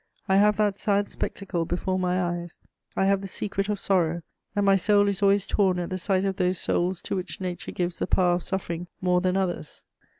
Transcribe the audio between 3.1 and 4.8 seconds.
the secret of sorrow, and my